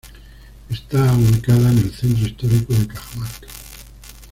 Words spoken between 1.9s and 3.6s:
Centro Histórico de Cajamarca.